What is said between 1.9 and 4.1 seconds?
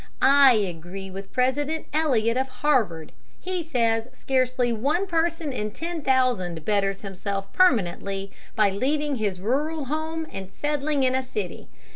Eliot, of Harvard. He says